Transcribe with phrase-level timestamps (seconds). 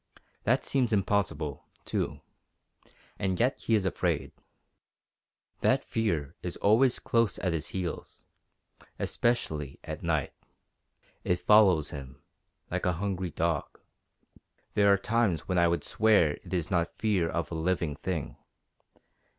[0.45, 2.21] That seems impossible, too.
[3.19, 4.31] And yet he is afraid.
[5.59, 8.25] That fear is always close at his heels,
[8.97, 10.33] especially at night.
[11.23, 12.23] It follows him
[12.71, 13.79] like a hungry dog.
[14.73, 18.37] There are times when I would swear it is not fear of a living thing.